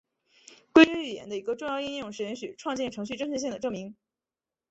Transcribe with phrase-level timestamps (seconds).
[0.73, 3.95] 规约语言的一个重要应用是允许创建程序正确性的证明。